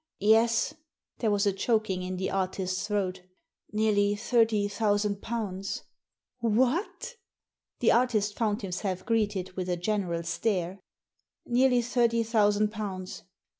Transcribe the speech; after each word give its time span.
"Yes, 0.35 0.73
There 1.19 1.29
was 1.29 1.45
a 1.45 1.53
choking 1.53 2.03
m 2.03 2.17
the 2.17 2.31
artist's 2.31 2.87
throat" 2.87 3.21
Nearly 3.71 4.15
thirty 4.15 4.67
thousand 4.67 5.21
pounds." 5.21 5.83
"What!" 6.39 7.17
The 7.81 7.91
artist 7.91 8.35
found 8.35 8.63
himself 8.63 9.05
greeted 9.05 9.51
with 9.55 9.69
a 9.69 9.77
general 9.77 10.23
stare. 10.23 10.79
Nearly 11.45 11.83
thirty 11.83 12.23
thousand 12.23 12.71
pounds." 12.71 13.25